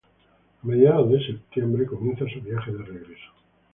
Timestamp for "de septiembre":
1.11-1.85